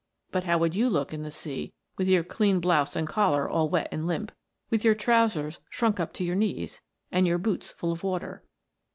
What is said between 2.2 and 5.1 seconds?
clean blouse and collar all wet and limp, with your